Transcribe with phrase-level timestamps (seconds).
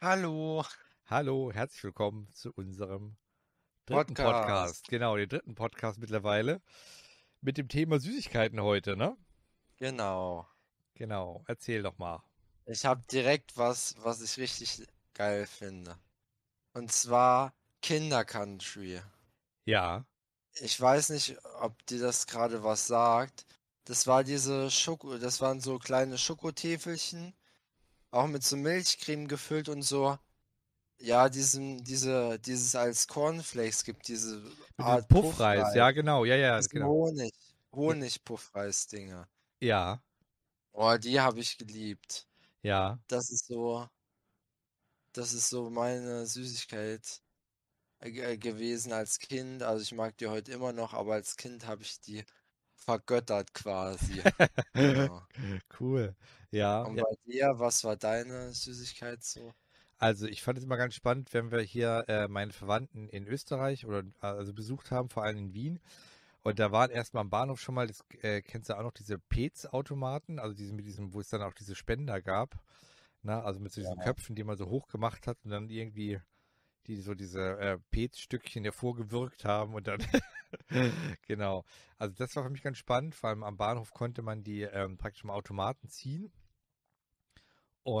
[0.00, 0.64] Hallo.
[1.06, 3.16] Hallo, herzlich willkommen zu unserem
[3.86, 4.46] dritten Podcast.
[4.46, 4.88] Podcast.
[4.88, 6.60] Genau, den dritten Podcast mittlerweile.
[7.40, 9.16] Mit dem Thema Süßigkeiten heute, ne?
[9.78, 10.46] Genau.
[10.94, 12.22] Genau, erzähl doch mal.
[12.66, 15.98] Ich habe direkt was, was ich richtig geil finde.
[16.74, 17.52] Und zwar
[17.82, 19.00] Kinder Country.
[19.64, 20.04] Ja,
[20.60, 23.46] Ich weiß nicht, ob dir das gerade was sagt.
[23.84, 27.34] Das war diese Schoko, das waren so kleine Schokotäfelchen,
[28.10, 30.18] auch mit so Milchcreme gefüllt und so.
[31.00, 34.42] Ja, diesen, diese, dieses als Cornflakes gibt, diese
[34.78, 35.08] Art Puffreis.
[35.08, 35.74] Puffreis.
[35.74, 36.88] Ja, genau, ja, ja, genau.
[36.88, 37.34] Honig,
[37.72, 39.28] Honig-Puffreis-Dinger.
[39.60, 40.02] Ja,
[40.72, 42.26] Oh, die habe ich geliebt.
[42.62, 42.98] ja.
[43.08, 43.88] Das ist so,
[45.12, 47.20] das ist so meine Süßigkeit
[48.00, 49.62] äh, äh, gewesen als Kind.
[49.62, 52.24] Also ich mag die heute immer noch, aber als Kind habe ich die
[52.88, 54.22] vergöttert quasi.
[54.74, 55.26] Genau.
[55.78, 56.14] Cool.
[56.50, 57.02] Ja, Und ja.
[57.02, 59.54] bei dir, was war deine Süßigkeit so?
[59.98, 63.84] Also ich fand es immer ganz spannend, wenn wir hier äh, meine Verwandten in Österreich
[63.86, 65.80] oder also besucht haben, vor allem in Wien.
[66.42, 69.18] Und da waren erstmal am Bahnhof schon mal, das äh, kennst du auch noch, diese
[69.18, 72.58] Pez-Automaten, also diese mit diesem, wo es dann auch diese Spender gab,
[73.22, 73.42] ne?
[73.44, 76.20] Also mit so diesen Ja, Köpfen, die man so hoch gemacht hat und dann irgendwie
[76.88, 80.00] die so diese äh, Pez-Stückchen hervorgewirkt haben und dann
[81.26, 81.64] genau.
[81.98, 84.96] Also das war für mich ganz spannend, vor allem am Bahnhof konnte man die ähm,
[84.98, 86.32] praktisch am Automaten ziehen.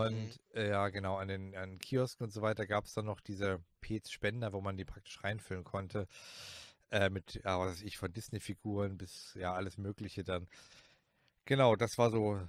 [0.08, 0.32] mhm.
[0.32, 3.20] Und äh, ja, genau, an den, an Kiosken und so weiter gab es dann noch
[3.20, 6.06] diese Pez-Spender, wo man die praktisch reinfüllen konnte.
[6.90, 10.48] Äh, mit, ja, was weiß ich, von Disney-Figuren bis ja alles Mögliche dann.
[11.44, 12.40] Genau, das war so,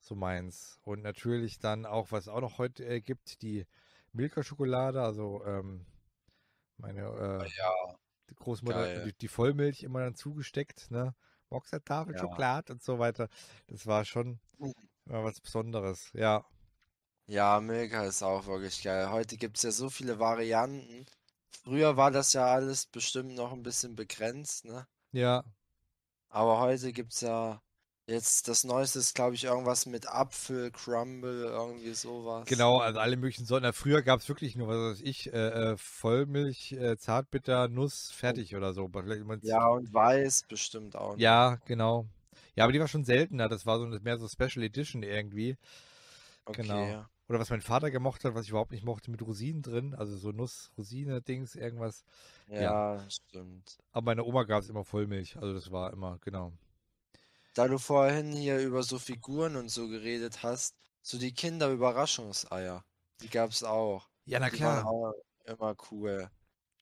[0.00, 0.78] so meins.
[0.84, 3.66] Und natürlich dann auch, was es auch noch heute äh, gibt, die
[4.12, 5.86] Milka-Schokolade, also ähm,
[6.78, 7.98] meine äh, Ja,
[8.30, 8.98] die Großmutter geil.
[9.02, 11.14] die, die Vollmilch immer dann zugesteckt, ne?
[11.48, 12.18] Boxer Tafel Ja.
[12.18, 13.28] Schokolade und so weiter.
[13.68, 14.72] Das war schon Mhm.
[15.06, 16.10] immer was Besonderes.
[16.14, 16.46] Ja,
[17.28, 19.10] Ja, Milka ist auch wirklich geil.
[19.12, 21.06] Heute gibt es ja so viele Varianten.
[21.64, 24.88] Früher war das ja alles bestimmt noch ein bisschen begrenzt, ne?
[25.12, 25.44] ja.
[26.28, 27.60] Aber heute gibt's ja
[28.06, 32.46] jetzt das Neueste ist, glaube ich, irgendwas mit Apfel, Crumble, irgendwie sowas.
[32.46, 33.72] Genau, also alle möglichen Sorten.
[33.72, 38.54] Früher gab es wirklich nur, was weiß ich, äh, äh, Vollmilch, äh, Zartbitter, Nuss, fertig
[38.56, 38.90] oder so.
[39.42, 41.18] Ja, und Weiß bestimmt auch noch.
[41.18, 42.06] ja, genau.
[42.54, 43.48] Ja, aber die war schon seltener.
[43.48, 45.56] Das war so mehr so Special Edition irgendwie.
[46.52, 46.82] Genau.
[46.82, 47.02] Okay.
[47.28, 49.94] Oder was mein Vater gemocht hat, was ich überhaupt nicht mochte, mit Rosinen drin.
[49.94, 52.04] Also so Nuss, Rosine, Dings, irgendwas.
[52.48, 52.60] Ja.
[52.96, 53.78] Ja, stimmt.
[53.92, 55.36] Aber meiner Oma gab es immer Vollmilch.
[55.36, 56.52] Also das war immer, genau.
[57.56, 62.84] Da du vorhin hier über so Figuren und so geredet hast, so die Kinder-Überraschungseier,
[63.22, 64.10] die gab's auch.
[64.24, 64.84] Ja, na Die waren klar.
[64.84, 65.14] auch
[65.46, 66.30] immer cool.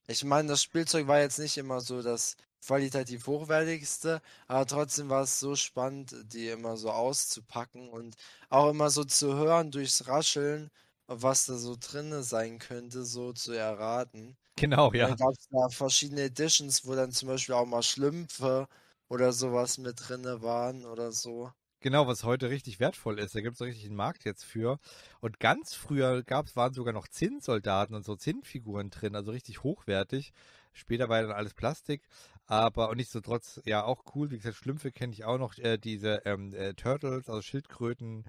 [0.07, 2.35] Ich meine, das Spielzeug war jetzt nicht immer so das
[2.65, 8.15] qualitativ hochwertigste, aber trotzdem war es so spannend, die immer so auszupacken und
[8.49, 10.69] auch immer so zu hören durchs Rascheln,
[11.07, 14.37] was da so drinne sein könnte, so zu erraten.
[14.57, 15.15] Genau, dann ja.
[15.15, 18.67] gab es da verschiedene Editions, wo dann zum Beispiel auch mal Schlümpfe
[19.09, 21.51] oder sowas mit drinne waren oder so.
[21.81, 23.35] Genau, was heute richtig wertvoll ist.
[23.35, 24.79] Da gibt es richtig einen Markt jetzt für.
[25.19, 30.33] Und ganz früher gab's, waren sogar noch Zinnsoldaten und so Zinnfiguren drin, also richtig hochwertig.
[30.73, 32.01] Später war dann alles Plastik,
[32.47, 34.31] aber und nichtsdestotrotz, ja, auch cool.
[34.31, 38.25] Wie gesagt, Schlümpfe kenne ich auch noch, äh, diese ähm, äh, Turtles, also Schildkröten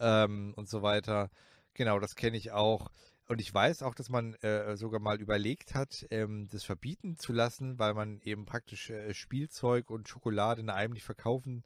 [0.00, 1.30] ähm, und so weiter.
[1.74, 2.90] Genau, das kenne ich auch.
[3.26, 7.32] Und ich weiß auch, dass man äh, sogar mal überlegt hat, ähm, das verbieten zu
[7.32, 11.64] lassen, weil man eben praktisch äh, Spielzeug und Schokolade in einem nicht verkaufen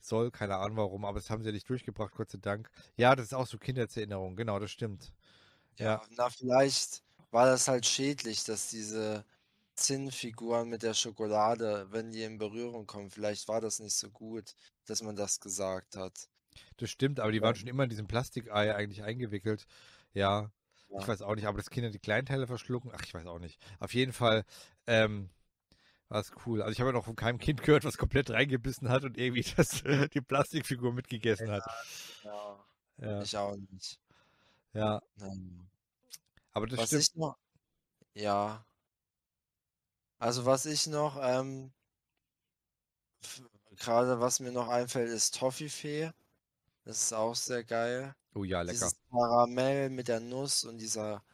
[0.00, 0.30] soll.
[0.32, 2.70] Keine Ahnung warum, aber das haben sie ja nicht durchgebracht, Gott sei Dank.
[2.96, 4.36] Ja, das ist auch so Kindheitserinnerung.
[4.36, 5.12] Genau, das stimmt.
[5.78, 9.24] Ja, Ja, na, vielleicht war das halt schädlich, dass diese
[9.74, 14.54] Zinnfiguren mit der Schokolade, wenn die in Berührung kommen, vielleicht war das nicht so gut,
[14.86, 16.28] dass man das gesagt hat.
[16.76, 19.66] das stimmt, aber die waren schon immer in diesem Plastikei eigentlich eingewickelt.
[20.14, 20.50] Ja,
[20.96, 21.08] ich ja.
[21.08, 23.60] weiß auch nicht, aber dass Kinder die Kleinteile verschlucken, ach, ich weiß auch nicht.
[23.80, 24.44] Auf jeden Fall,
[24.86, 25.30] ähm,
[26.08, 26.62] war es cool.
[26.62, 29.44] Also ich habe ja noch von keinem Kind gehört, was komplett reingebissen hat und irgendwie
[29.56, 29.82] das,
[30.14, 31.66] die Plastikfigur mitgegessen hat.
[32.22, 32.64] Ja,
[32.98, 34.00] Ja, ich auch nicht.
[34.74, 35.68] ja, Ähm,
[36.52, 37.08] aber das Was stimmt.
[37.08, 37.36] ich noch,
[38.14, 38.66] ja,
[40.20, 41.72] also was ich noch, ähm,
[43.76, 46.12] gerade was mir noch einfällt, ist Toffifee.
[46.84, 48.14] Das ist auch sehr geil.
[48.38, 48.74] Oh ja, lecker.
[48.74, 51.24] Dieses Karamell mit der Nuss und dieser,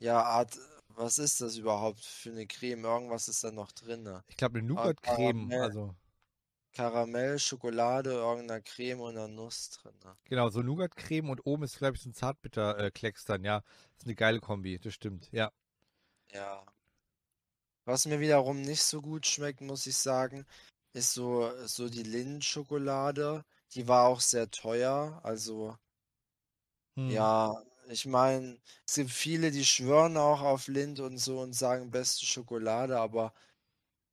[0.00, 0.58] ja, Art,
[0.88, 2.84] was ist das überhaupt für eine Creme?
[2.84, 4.24] Irgendwas ist da noch drinne.
[4.26, 5.94] Ich glaube, eine Nougat-Creme, Karamell, also
[6.72, 10.16] Karamell, Schokolade, irgendeiner Creme und einer Nuss drinne.
[10.24, 13.60] genau, so Nougat-Creme und oben ist, glaube ich, so ein Zartbitter-Klecks dann, ja.
[13.60, 15.52] Das ist eine geile Kombi, das stimmt, ja.
[16.32, 16.66] Ja.
[17.84, 20.44] Was mir wiederum nicht so gut schmeckt, muss ich sagen,
[20.94, 23.44] ist so, so die Lindt-Schokolade.
[23.74, 25.20] Die war auch sehr teuer.
[25.22, 25.76] Also,
[27.00, 27.24] Hm.
[27.24, 31.90] ja, Ich meine, es gibt viele, die schwören auch auf Lind und so und sagen
[31.90, 33.34] beste Schokolade, aber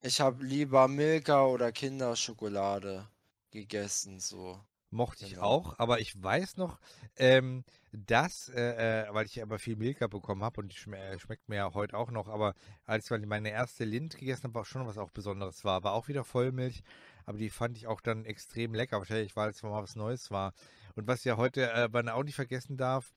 [0.02, 3.08] ich habe lieber Milka oder Kinderschokolade
[3.52, 4.60] gegessen, so.
[4.90, 5.42] Mochte ich Genau.
[5.42, 6.80] auch, aber ich weiß noch,
[7.16, 7.62] ähm,
[7.92, 11.46] dass, äh, äh, weil ich aber viel Milka bekommen habe und die schme äh, schmeckt
[11.50, 12.54] mir ja heute auch noch, aber
[12.86, 15.82] als ich meine erste Lind gegessen habe, war schon was auch Besonderes war.
[15.84, 16.82] War auch wieder Vollmilch,
[17.28, 18.96] aber die fand ich auch dann extrem lecker.
[18.96, 20.54] Wahrscheinlich, weil es mal was Neues war.
[20.94, 23.12] Und was ja heute äh, man auch nicht vergessen darf,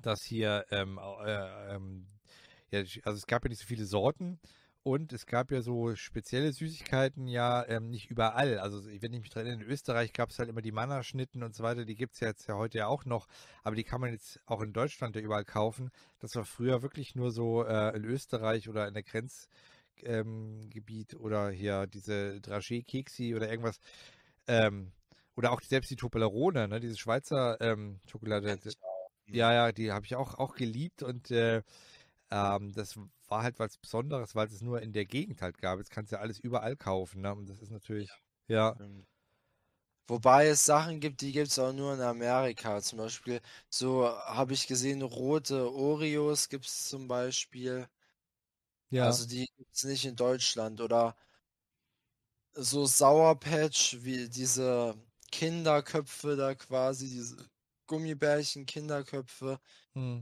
[0.00, 2.06] dass hier, ähm, äh, ähm,
[2.70, 4.40] ja, also es gab ja nicht so viele Sorten
[4.82, 8.58] und es gab ja so spezielle Süßigkeiten ja ähm, nicht überall.
[8.58, 11.54] Also wenn ich mich dran erinnere, in Österreich gab es halt immer die Mannerschnitten und
[11.54, 13.26] so weiter, die gibt es ja jetzt ja heute ja auch noch,
[13.64, 15.90] aber die kann man jetzt auch in Deutschland ja überall kaufen.
[16.20, 21.14] Das war früher wirklich nur so äh, in Österreich oder in der Grenzgebiet ähm, Gebiet
[21.14, 23.78] oder hier diese Dragé-Keksi oder irgendwas.
[24.46, 24.92] Ähm,
[25.36, 28.58] oder auch selbst die Toblerone, ne, diese Schweizer ähm, Schokolade.
[29.26, 31.62] Ja, ja, die habe ich auch, auch geliebt und äh,
[32.30, 32.98] ähm, das
[33.28, 35.78] war halt was Besonderes, weil es nur in der Gegend halt gab.
[35.78, 37.34] Jetzt kannst du ja alles überall kaufen, ne?
[37.34, 38.10] Und das ist natürlich,
[38.46, 39.06] ja, Stimmt.
[40.08, 42.80] Wobei es Sachen gibt, die gibt es auch nur in Amerika.
[42.80, 47.88] Zum Beispiel, so habe ich gesehen, rote Oreos gibt es zum Beispiel.
[48.96, 50.80] Ja, Also die gibt es nicht in Deutschland.
[50.80, 51.16] Oder
[52.54, 54.94] so Sour Patch, wie diese
[55.30, 57.36] Kinderköpfe da quasi, diese
[57.86, 59.60] Gummibärchen, Kinderköpfe.
[59.94, 60.18] hm,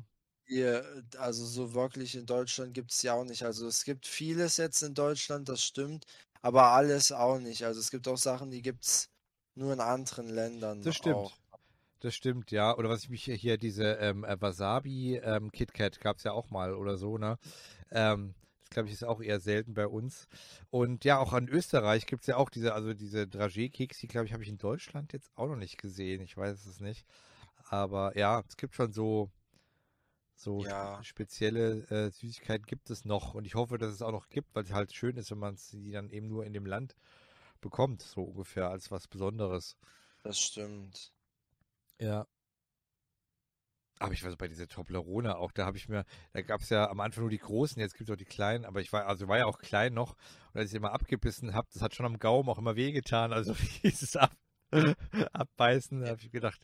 [0.49, 3.45] Die, äh, also so wirklich in Deutschland gibt es ja auch nicht.
[3.45, 6.05] Also es gibt vieles jetzt in Deutschland, das stimmt,
[6.43, 7.65] aber alles auch nicht.
[7.65, 9.09] Also es gibt auch Sachen, die gibt es
[9.55, 11.33] nur in anderen Ländern das stimmt.
[11.33, 11.39] auch.
[12.01, 12.77] Das stimmt, ja.
[12.77, 16.51] Oder was ich mich hier, diese ähm, äh, Wasabi ähm, KitKat gab es ja auch
[16.51, 17.39] mal oder so, ne?
[17.91, 18.35] Ähm,
[18.75, 20.29] glaube ich ist auch eher selten bei uns.
[20.71, 24.27] Und ja, auch in Österreich gibt es ja auch diese, also diese Dragé-Keks, die glaube
[24.27, 26.21] ich habe ich in Deutschland jetzt auch noch nicht gesehen.
[26.23, 27.07] Ich weiß es nicht.
[27.71, 29.31] Aber ja, es gibt schon so,
[30.37, 33.35] so Ja, spezielle äh, Süßigkeiten gibt es noch.
[33.35, 35.57] Und ich hoffe, dass es auch noch gibt, weil es halt schön ist, wenn man
[35.57, 36.97] sie dann eben nur in dem Land
[37.63, 39.77] bekommt, so ungefähr, als was Besonderes.
[40.25, 41.13] das stimmt.
[42.01, 42.27] Ja.
[44.01, 46.69] Aber ich war so bei dieser Toblerone auch, da habe ich mir, da gab es
[46.71, 49.07] ja am Anfang nur die großen, jetzt gibt es auch die kleinen, aber ich war,
[49.07, 50.17] also war ja auch klein noch
[50.53, 53.55] und als ich immer abgebissen habe, das hat schon am Gaumen auch immer wehgetan, also
[53.85, 54.33] dieses Ab
[55.33, 56.61] Abbeißen, da habe ich gedacht,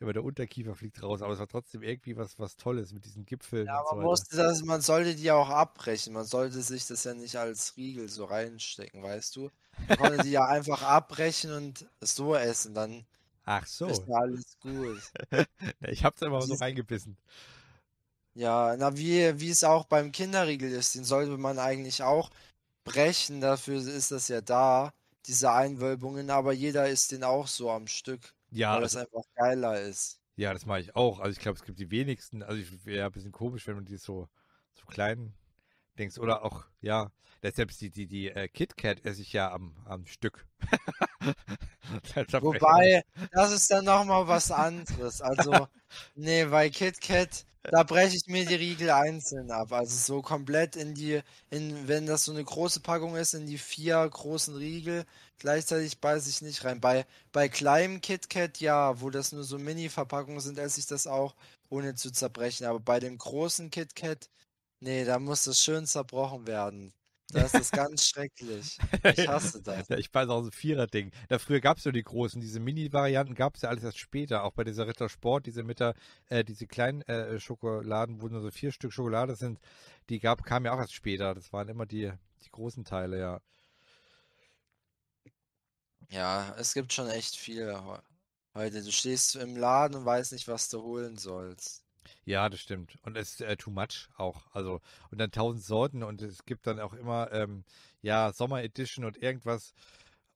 [0.00, 3.24] immer der Unterkiefer fliegt raus, aber es war trotzdem irgendwie was, was Tolles mit diesen
[3.26, 4.08] Gipfeln Ja, und so man weiter.
[4.08, 6.12] musste das, man sollte die auch abbrechen.
[6.12, 9.50] Man sollte sich das ja nicht als Riegel so reinstecken, weißt du?
[9.86, 13.06] Man konnte die ja einfach abbrechen und so essen, dann
[13.46, 15.00] Ach so, ist alles gut.
[15.88, 17.16] ich es immer so Siehst- reingebissen.
[18.36, 22.30] Ja, na wie, wie es auch beim Kinderriegel ist, den sollte man eigentlich auch
[22.84, 24.92] brechen, dafür ist das ja da,
[25.26, 29.22] diese Einwölbungen, aber jeder isst den auch so am Stück, Ja, weil das also, einfach
[29.36, 30.20] geiler ist.
[30.36, 31.20] ja, das mache ich auch.
[31.20, 33.84] Also ich glaube, es gibt die wenigsten, also ich wäre ein bisschen komisch, wenn man
[33.84, 34.28] die so,
[34.74, 35.34] so klein
[35.98, 36.18] denkst.
[36.18, 37.10] Oder auch, ja,
[37.52, 40.46] selbst die, die, die äh, KitKat esse ich ja am, am Stück.
[42.40, 45.20] Wobei, das ist dann nochmal was anderes.
[45.20, 45.68] Also,
[46.14, 49.72] nee, bei KitKat, da breche ich mir die Riegel einzeln ab.
[49.72, 51.20] Also so komplett in die,
[51.50, 55.04] in, wenn das so eine große Packung ist, in die vier großen Riegel,
[55.38, 56.80] gleichzeitig beiße ich nicht rein.
[56.80, 61.34] Bei, bei kleinem KitKat, ja, wo das nur so Mini-Verpackungen sind, esse ich das auch,
[61.68, 62.66] ohne zu zerbrechen.
[62.66, 64.28] Aber bei dem großen KitKat,
[64.84, 66.92] nee, da muss das schön zerbrochen werden.
[67.32, 68.82] Da ist das ganz schrecklich.
[69.08, 69.88] Ich hasse das.
[69.88, 71.10] Ja, ich weiß auch so ein Vierer-Ding.
[71.28, 74.44] Da früher gab es ja die großen, diese Mini-Varianten gab es ja alles erst später.
[74.44, 75.94] Auch bei dieser Ritter Sport, diese mit der,
[76.28, 79.58] äh, diese kleinen äh, Schokoladen, wo nur so vier Stück Schokolade sind,
[80.08, 81.34] die gab, kamen ja auch erst später.
[81.34, 82.12] Das waren immer die,
[82.44, 83.40] die großen Teile, ja.
[86.08, 88.00] Ja, es gibt schon echt viel heu-
[88.54, 88.82] heute.
[88.82, 91.83] Du stehst im Laden und weißt nicht, was du holen sollst.
[92.24, 92.96] Ja, das stimmt.
[93.02, 94.46] Und es ist äh, too much auch.
[94.52, 94.80] Also,
[95.10, 97.64] und dann tausend Sorten und es gibt dann auch immer, ähm,
[98.02, 99.74] ja, Sommer Edition und irgendwas.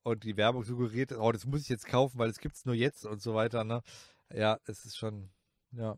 [0.03, 3.05] Und die Werbung suggeriert, oh, das muss ich jetzt kaufen, weil es gibt's nur jetzt
[3.05, 3.83] und so weiter, ne?
[4.33, 5.29] Ja, es ist schon,
[5.71, 5.97] ja.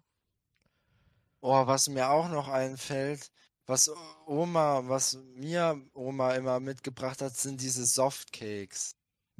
[1.44, 3.32] Oh, was mir auch noch einfällt,
[3.66, 3.90] was
[4.28, 8.96] Oma, was mir Oma immer mitgebracht hat, sind diese Softcakes.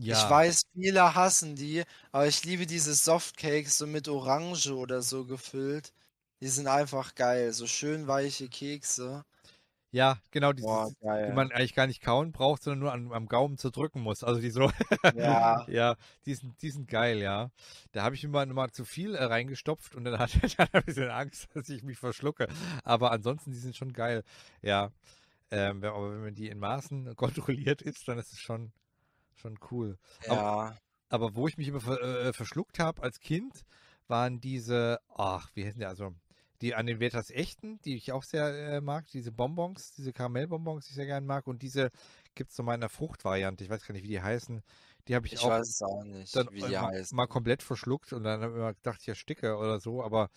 [0.08, 5.02] Ich Ja, weiß, viele hassen die, aber ich liebe diese Softcakes so mit Orange oder
[5.04, 5.94] so gefüllt.
[6.42, 9.24] Die sind einfach geil, so schön weiche Kekse.
[9.92, 10.96] ja, genau, Boah, dieses,
[11.26, 11.34] die geil.
[11.34, 14.24] man eigentlich gar nicht kauen braucht, sondern nur an, am Gaumen zu drücken muss.
[14.24, 14.72] Also die so,
[15.12, 15.96] Ja, ja,
[16.26, 17.52] die sind, die sind geil, ja.
[17.92, 20.84] Da habe ich mir mal, zu viel äh, reingestopft und dann hatte ich dann ein
[20.84, 22.48] bisschen Angst, dass ich mich verschlucke.
[22.84, 24.24] Aber ansonsten, die sind schon geil,
[24.62, 24.92] ja.
[25.52, 28.74] Ähm, wenn- aber wenn man die in Maßen kontrolliert isst, dann ist es schon,
[29.36, 29.98] schon cool.
[30.28, 30.76] Aber, ja.
[31.10, 33.66] aber wo ich mich immer ver, äh, verschluckt habe als Kind,
[34.08, 36.16] waren diese, ach, wie heißen die, also
[36.62, 40.86] die an den Vetas echten, die ich auch sehr äh, mag, diese Bonbons, diese Karamellbonbons,
[40.86, 41.48] die ich sehr gerne mag.
[41.48, 41.90] Und diese
[42.36, 43.64] gibt es nochmal in der Fruchtvariante.
[43.64, 44.62] Ich weiß gar nicht, wie die heißen.
[45.08, 47.12] Die habe ich, Ich auch weiß es auch nicht, dann wie die mal, heißen.
[47.12, 50.30] mal komplett verschluckt und dann habe ich immer gedacht, ich ersticke oder so, aber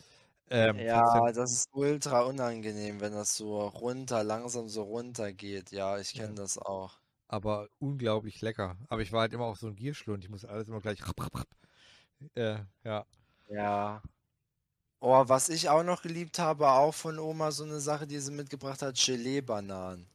[0.50, 5.71] ähm, Ja, das ist ultra unangenehm, wenn das so runter, langsam so runter geht.
[5.73, 6.23] Ja, ich Ja.
[6.23, 7.00] kenne das auch.
[7.28, 8.76] aber unglaublich lecker.
[8.88, 10.25] Aber ich war halt immer auch so ein Gierschlund.
[10.25, 11.00] Ich muss alles immer gleich.
[12.35, 13.07] Äh, ja.
[13.49, 14.02] Ja.
[15.06, 18.32] Oh, was ich auch noch geliebt habe, auch von Oma, so eine Sache, die sie
[18.32, 20.08] mitgebracht hat, Gelee-Bananen.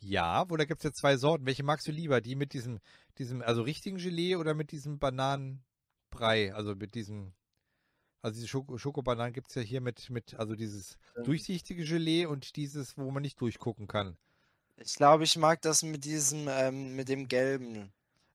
[0.00, 1.46] Ja, wo da gibt es ja zwei Sorten.
[1.46, 2.20] Welche magst du lieber?
[2.20, 2.80] Die mit diesem,
[3.18, 6.54] diesem, also richtigen Gelee oder mit diesem Bananenbrei?
[6.54, 7.34] Also mit diesem,
[8.22, 12.26] also diese Schoko Schokobananen gibt es ja hier mit, mit, also dieses Ähm, durchsichtige Gelee
[12.26, 14.18] und dieses, wo man nicht durchgucken kann.
[14.76, 17.92] Ich glaube, ich mag das mit diesem, ähm, mit dem Gelben.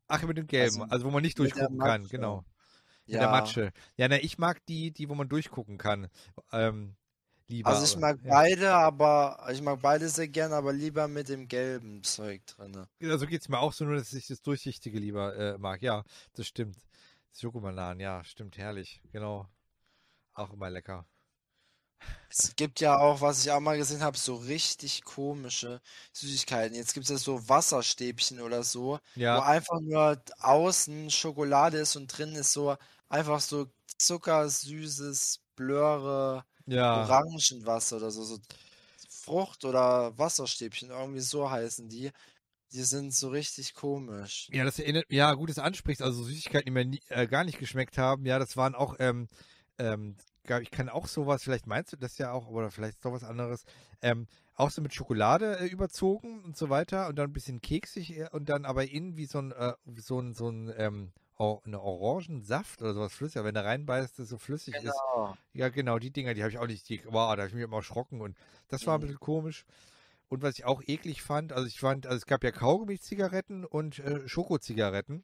[0.07, 2.43] Ach, mit dem gelben, Also also wo man nicht durchgucken kann, genau.
[3.05, 3.31] Mit der Ja.
[3.31, 3.71] Matsche.
[3.97, 6.07] Ja, ne, ich mag die, die, wo man durchgucken kann.
[6.51, 6.95] Ähm,
[7.47, 7.69] lieber.
[7.69, 8.29] Also ich aber- mag ja.
[8.31, 12.87] beide, aber ich mag beide sehr gern, aber lieber mit dem gelben Zeug drinne.
[12.99, 15.81] Ja, so geht's mir auch so, nur dass ich das Durchsichtige lieber äh, mag.
[15.81, 16.77] Ja, das stimmt.
[17.37, 19.01] Schokobananen, ja, stimmt, herrlich.
[19.11, 19.47] Genau.
[20.33, 21.05] Auch immer lecker.
[22.29, 25.81] Es gibt ja auch, was ich auch mal gesehen habe, so richtig komische
[26.13, 26.75] Süßigkeiten.
[26.75, 31.95] Jetzt gibt es ja so Wasserstäbchen oder so, wo Ja, einfach nur außen Schokolade ist
[31.95, 32.75] und drin ist so
[33.09, 37.15] einfach so zuckersüßes, blöre ja.
[37.15, 38.39] Orangenwasser oder so, so
[39.09, 42.11] Frucht- oder Wasserstäbchen, irgendwie so heißen die.
[42.73, 44.51] Die sind so richtig komisch.
[44.51, 47.43] Ja, das erinnert, ja, gut, dass du ansprichst, also Süßigkeiten, die mir nie, äh, gar
[47.43, 48.25] nicht geschmeckt haben.
[48.25, 49.27] Ja, das waren auch, ähm,
[49.79, 53.11] ähm, glaub ich kann auch sowas, vielleicht meinst du das ja auch, oder vielleicht noch
[53.13, 53.65] was anderes,
[54.01, 58.17] ähm, auch so mit Schokolade äh, überzogen und so weiter und dann ein bisschen keksig
[58.17, 61.13] äh, und dann aber innen wie so ein, äh, wie so ein, so ein, ähm,
[61.37, 65.03] oh, eine Orangensaft oder sowas flüssig, wenn du reinbeißt, das so flüssig ist.
[65.15, 65.37] Genau.
[65.53, 67.63] Ja, genau, die Dinger, die habe ich auch nicht, die, wow, da habe ich mich
[67.63, 68.37] immer erschrocken und
[68.67, 69.01] das war ein Mhm.
[69.01, 69.65] bisschen komisch.
[70.29, 73.99] Und was ich auch eklig fand, also ich fand, also es gab ja Kaugummi-Zigaretten und
[73.99, 75.23] äh, Schokozigaretten,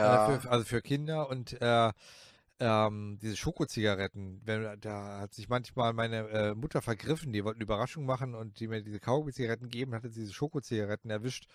[0.00, 0.18] äh, Ja.
[0.18, 1.92] für, also für Kinder und äh,
[2.60, 8.04] ähm, diese Schokozigaretten, wenn, da hat sich manchmal meine äh, Mutter vergriffen, die wollten Überraschung
[8.04, 11.46] machen und die mir diese Kaugummi-Zigaretten geben, hatte sie diese Schokozigaretten erwischt.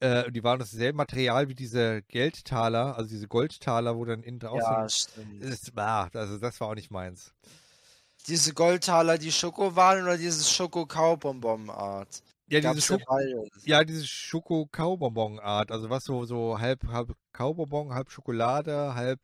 [0.00, 4.38] Äh, und die waren dasselbe Material wie diese Geldtaler, also diese Goldtaler, wo dann innen
[4.38, 5.42] draußen Ja, stimmt.
[5.42, 7.34] ist, ah, also das war auch nicht meins.
[8.26, 12.22] Diese Goldtaler, die Schoko waren oder dieses Schoko-Kaubonbon-Art?
[12.48, 13.18] Ja, diese Schoko,
[13.64, 19.20] ja, diese Schoko-Kaubonbon-Art, also was so, so halb, halb Kaubonbon, halb Schokolade, halb,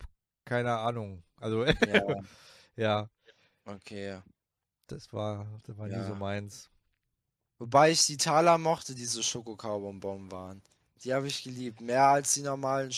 [0.47, 1.25] keine Ahnung.
[1.39, 2.01] Also, Ja,
[2.77, 3.11] ja,
[3.67, 4.21] okay.
[4.89, 6.17] das war, das war nie so Ja.
[6.17, 6.71] meins.
[7.59, 10.63] Wobei ich die Taler mochte, die so Schoko-Kaubonbon waren.
[11.05, 11.83] Die habe ich geliebt.
[11.83, 12.93] Mehr als die normalen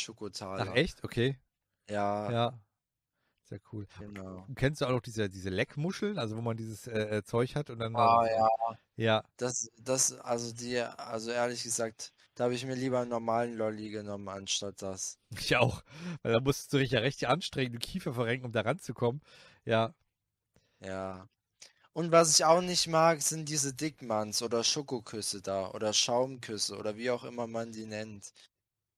[0.56, 0.74] Ach, Schokotaler.
[0.74, 1.04] echt?
[1.04, 1.38] Okay.
[1.88, 2.60] Ja, Ja,
[3.44, 3.86] sehr cool.
[3.98, 4.48] genau.
[4.56, 7.70] Kennst du auch noch diese, diese Leckmuscheln, also wo man dieses äh, äh, Zeug hat
[7.70, 8.48] und dann Ah, da, ja.
[8.96, 13.56] ja, Das, das, also die, also ehrlich gesagt, da habe ich mir lieber einen normalen
[13.56, 15.18] Lolli genommen, anstatt das.
[15.38, 15.82] ich auch,
[16.22, 19.20] weil da musst du dich ja recht anstrengen, den Kiefer verrenken, um da ranzukommen.
[19.64, 19.94] Ja,
[20.80, 21.28] Ja.
[21.92, 26.96] Und was ich auch nicht mag, sind diese Dickmanns oder Schokoküsse da oder Schaumküsse oder
[26.96, 28.32] wie auch immer man die nennt.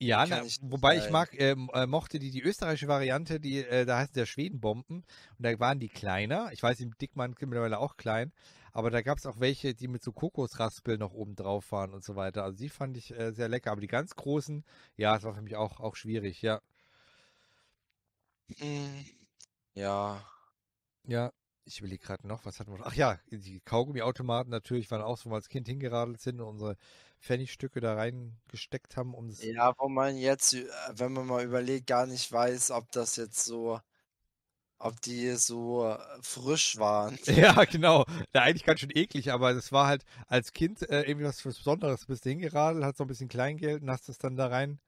[0.03, 3.85] Ja, na, ich wobei ich mag, ähm, äh, mochte die, die österreichische Variante, die, äh,
[3.85, 5.05] da heißt der Schwedenbomben
[5.39, 6.49] und da waren die kleiner.
[6.53, 8.33] Ich weiß, die Dickmann sind mittlerweile auch klein,
[8.73, 12.03] aber da gab es auch welche, die mit so Kokosraspeln noch oben drauf waren und
[12.03, 12.45] so weiter.
[12.45, 14.65] Also die fand ich äh, sehr lecker, aber die ganz großen,
[14.97, 16.63] ja, es war für mich auch, auch schwierig, ja.
[18.61, 19.05] Mm,
[19.75, 20.25] Ja.
[21.05, 21.33] Ja,
[21.71, 22.85] ich überlege gerade noch, was hatten wir?
[22.85, 26.49] Ach ja, die Kaugummiautomaten natürlich waren auch so, wo wir als Kind hingeradelt sind und
[26.49, 26.77] unsere
[27.21, 29.31] Pfennigstücke da reingesteckt haben, um.
[29.31, 33.45] Ja, wo man jetzt, äh, wenn man mal überlegt, gar nicht weiß, ob das jetzt
[33.45, 33.81] so,
[34.79, 37.19] ob die so äh, frisch waren.
[37.27, 38.05] Ja, genau.
[38.35, 42.07] Ja, eigentlich ganz schön eklig, aber das war halt als Kind äh, irgendwie was Besonderes.
[42.07, 44.81] Bist du hingeradelt, hast so ein bisschen Kleingeld und hast es dann da rein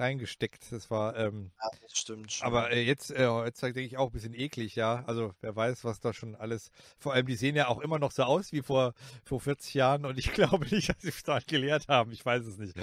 [0.00, 0.72] reingesteckt.
[0.72, 2.46] Das war, ähm, Ja, das stimmt schon.
[2.46, 5.04] aber äh, jetzt, äh, jetzt denke ich auch ein bisschen eklig, ja.
[5.06, 6.70] Also wer weiß, was da schon alles.
[6.98, 10.04] Vor allem, die sehen ja auch immer noch so aus wie vor, vor 40 Jahren
[10.06, 12.12] und ich glaube nicht, dass sie es da gelehrt haben.
[12.12, 12.76] Ich weiß es nicht.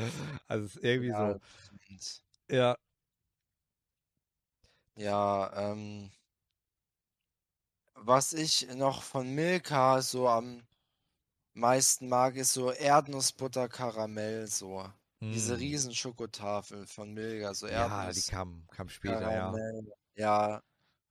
[0.48, 1.40] Also es ist irgendwie Ja, so.
[1.58, 2.24] stimmt.
[2.50, 2.78] Ja,
[4.96, 6.12] Ja, ähm,
[8.06, 10.62] was ich noch von Milka so am
[11.54, 14.92] meisten mag, ist so Erdnussbutter Karamell, so.
[15.32, 15.58] Diese mm.
[15.58, 19.52] riesen Schokotafel von Milka, so Ja, die kam, kam später, ja.
[19.52, 19.94] Karamell.
[20.16, 20.62] Ja,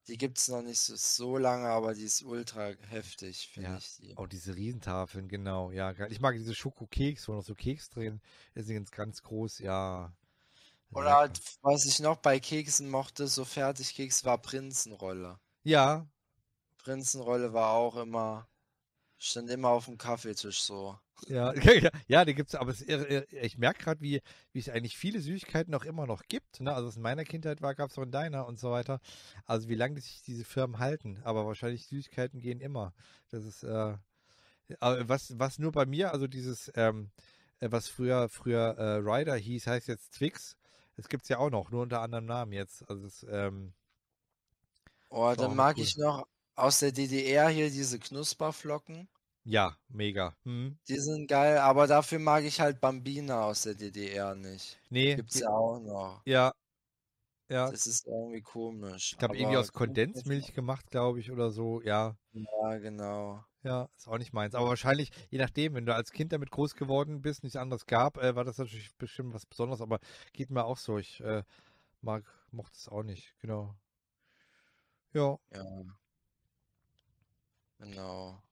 [0.08, 3.76] die gibt's noch nicht so, so lange, aber die ist ultra heftig, finde Ja.
[3.78, 4.14] ich die.
[4.16, 5.70] Oh, diese Riesentafeln, genau.
[5.70, 6.10] Ja, geil.
[6.10, 8.20] Ich mag diese Schokokeks, wo noch so Keks drin
[8.54, 10.12] ist, ganz, ganz groß, ja.
[10.90, 11.16] Oder Lecker.
[11.16, 15.38] halt, was ich noch bei Keksen mochte, so Fertigkeks, war Prinzenrolle.
[15.62, 16.06] Ja,
[16.82, 18.48] Prinzenrolle war auch immer,
[19.22, 20.98] stand immer auf dem Kaffeetisch so.
[21.28, 24.20] Ja, ja, ja, die gibt's, aber es, ich merke gerade, wie,
[24.52, 26.60] wie es eigentlich viele Süßigkeiten auch immer noch gibt.
[26.60, 26.74] Ne?
[26.74, 29.00] Also es in meiner Kindheit war, gab es auch in deiner und so weiter.
[29.46, 31.20] Also wie lange sich diese Firmen halten.
[31.22, 32.92] Aber wahrscheinlich Süßigkeiten gehen immer.
[33.30, 33.94] Das ist, äh,
[34.80, 37.10] was, was nur bei mir, also dieses, ähm,
[37.60, 40.56] äh, was früher, früher äh, Rider hieß, heißt jetzt Twix.
[40.96, 42.88] Es gibt es ja auch noch, nur unter anderem Namen jetzt.
[42.90, 43.72] Also es, ähm,
[45.10, 45.82] Oh, dann mag cool.
[45.84, 49.08] ich noch aus der DDR hier diese Knusperflocken.
[49.44, 50.36] Ja, mega.
[50.44, 50.78] Hm.
[50.88, 54.80] Die sind geil, aber dafür mag ich halt Bambina aus der DDR nicht.
[54.88, 55.16] Nee.
[55.16, 56.22] Gibt's ja auch noch.
[56.24, 56.52] Ja.
[57.48, 57.70] Ja.
[57.70, 59.12] Das ist irgendwie komisch.
[59.12, 61.82] Ich glaube, irgendwie aus Kondensmilch gemacht, glaube ich, oder so.
[61.82, 62.16] Ja.
[62.32, 63.44] Ja, genau.
[63.62, 64.54] Ja, ist auch nicht meins.
[64.54, 68.16] Aber wahrscheinlich, je nachdem, wenn du als Kind damit groß geworden bist, nichts anderes gab,
[68.16, 69.80] äh, war das natürlich bestimmt was Besonderes.
[69.80, 69.98] Aber
[70.32, 70.98] geht mir auch so.
[70.98, 71.42] Ich äh,
[72.00, 73.34] mag, mochte es auch nicht.
[73.40, 73.74] Genau.
[75.12, 75.38] Ja.
[75.52, 75.62] Ja.
[77.82, 78.42] Genau.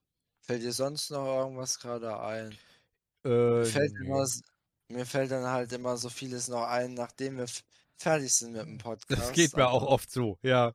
[0.41, 2.57] Fällt dir sonst noch irgendwas gerade ein?
[3.57, 4.05] Mir Äh, fällt nö.
[4.05, 4.25] immer,
[4.89, 7.47] mir fällt dann halt immer so vieles noch ein, nachdem wir
[7.97, 9.33] fertig sind mit dem Das Podcast.
[9.33, 10.73] geht mir auch oft so, ja.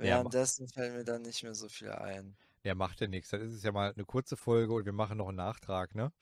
[0.00, 2.36] Ja, währenddessen fällt mir dann nicht mehr so viel ein.
[2.64, 3.30] ja, macht ja nichts.
[3.30, 6.12] Dann ist es ja mal eine kurze Folge und wir machen noch einen Nachtrag, ne?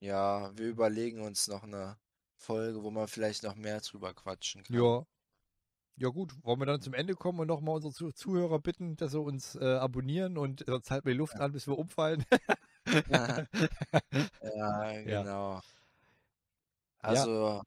[0.00, 1.98] Ja, wir überlegen uns noch eine
[2.36, 4.76] Folge, wo man vielleicht noch mehr drüber quatschen kann.
[4.76, 5.06] Ja.
[5.96, 9.12] Ja gut, wollen wir dann zum Ende kommen und nochmal unsere Zu Zuhörer bitten, dass
[9.12, 11.40] sie uns äh, abonnieren und sonst halten wir die Luft Ja.
[11.40, 12.24] an, bis wir umfallen.
[13.06, 13.42] Ja,
[15.04, 15.24] Ja.
[15.24, 15.60] genau.
[17.02, 17.62] Also,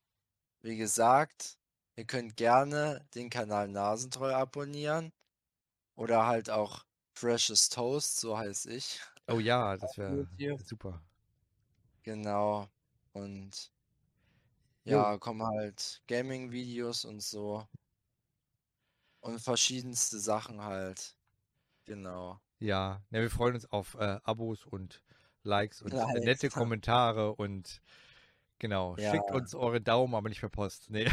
[0.62, 1.58] wie gesagt,
[1.98, 5.12] ihr könnt gerne den Kanal Nasentreu abonnieren
[5.96, 10.27] oder halt auch Precious Toast, so heiße ich, Oh ja, das wäre
[10.63, 11.01] super.
[12.03, 12.70] Genau.
[13.13, 13.72] Und
[14.86, 14.94] Jo.
[14.94, 17.68] ja, kommen halt Gaming-Videos und so
[19.24, 21.15] und verschiedenste Sachen halt.
[21.86, 22.39] Genau.
[22.60, 25.01] Ja, ne, wir freuen uns auf äh, Abos und
[25.44, 26.24] Likes und äh, Likes.
[26.24, 27.82] nette Kommentare und
[28.60, 29.12] genau, Ja.
[29.12, 30.89] schickt uns eure Daumen, aber nicht per Post.
[30.89, 31.04] Nee.
[31.04, 31.12] Äh,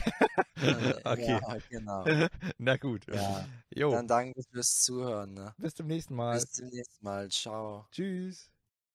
[1.04, 1.40] Okay.
[1.40, 2.04] Ja, genau.
[2.58, 3.06] Na gut.
[3.06, 3.48] Ja.
[3.74, 5.54] Jo, Dann danke fürs Zuhören, ne?
[5.58, 6.34] bis zum nächsten Mal.
[6.34, 7.28] Bis zum nächsten Mal.
[7.30, 7.86] Ciao.
[7.90, 8.50] Tschüss.